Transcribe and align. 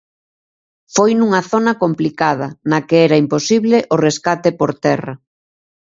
Foi 0.95 1.11
nunha 1.15 1.41
zona 1.51 1.73
complicada, 1.83 2.47
na 2.69 2.79
que 2.87 2.97
era 3.07 3.21
imposible 3.23 3.77
o 3.93 3.95
rescate 4.07 4.49
por 4.59 4.71
terra. 4.85 5.13